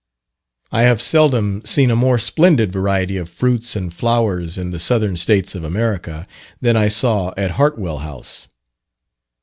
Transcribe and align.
I 0.71 0.81
have 0.81 0.99
seldom 0.99 1.63
seen 1.63 1.91
a 1.91 1.95
more 1.95 2.17
splendid 2.17 2.71
variety 2.71 3.17
of 3.17 3.29
fruits 3.29 3.75
and 3.75 3.93
flowers 3.93 4.57
in 4.57 4.71
the 4.71 4.79
southern 4.79 5.15
States 5.15 5.53
of 5.53 5.63
America, 5.63 6.25
than 6.59 6.75
I 6.75 6.87
saw 6.87 7.35
at 7.37 7.51
Hartwell 7.51 7.99
House. 7.99 8.47